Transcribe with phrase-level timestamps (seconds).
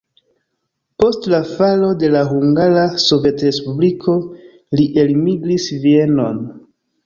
[1.03, 4.19] Post la falo de la Hungara Sovetrespubliko
[4.81, 6.45] li elmigris Vienon.